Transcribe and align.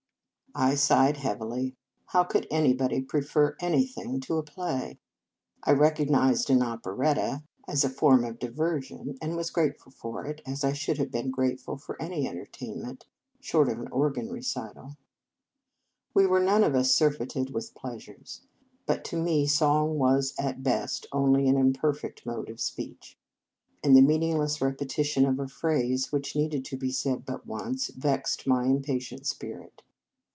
I 0.53 0.75
sighed 0.75 1.15
heavily. 1.15 1.77
How 2.07 2.25
could 2.25 2.45
any 2.51 2.73
body 2.73 3.01
prefer 3.01 3.55
anything 3.61 4.19
to 4.19 4.35
a 4.35 4.43
play? 4.43 4.99
I 5.63 5.71
re 5.71 5.91
cognized 5.91 6.49
an 6.49 6.61
operetta 6.61 7.43
as 7.69 7.85
a 7.85 7.89
form 7.89 8.25
of 8.25 8.35
194 8.41 8.65
Reverend 8.65 9.05
Mother 9.05 9.13
s 9.13 9.15
Feast 9.15 9.19
diversion, 9.21 9.29
and 9.29 9.37
was 9.37 9.49
grateful 9.49 9.91
for 9.93 10.25
it, 10.25 10.41
as 10.45 10.65
I 10.65 10.73
should 10.73 10.97
have 10.97 11.09
been 11.09 11.31
grateful 11.31 11.77
for 11.77 11.99
any 12.01 12.27
en 12.27 12.35
tertainment, 12.35 13.05
short 13.39 13.69
of 13.69 13.79
an 13.79 13.87
organ 13.93 14.29
recital. 14.29 14.97
We 16.13 16.25
were 16.25 16.43
none 16.43 16.65
of 16.65 16.75
us 16.75 16.93
surfeited 16.93 17.51
with 17.51 17.73
pleasures. 17.73 18.41
But 18.85 19.05
to 19.05 19.15
me 19.15 19.47
song 19.47 19.97
was 19.97 20.33
at 20.37 20.63
best 20.63 21.07
only 21.13 21.47
an 21.47 21.55
imperfect 21.55 22.25
mode 22.25 22.49
of 22.49 22.59
speech; 22.59 23.17
and 23.81 23.95
the 23.95 24.01
meaningless 24.01 24.59
repetition 24.61 25.25
of 25.25 25.39
a 25.39 25.47
phrase, 25.47 26.11
which 26.11 26.35
needed 26.35 26.65
to 26.65 26.75
be 26.75 26.91
said 26.91 27.25
but 27.25 27.47
once, 27.47 27.87
vexed 27.87 28.45
my 28.45 28.65
impatient 28.65 29.25
spirit. 29.25 29.81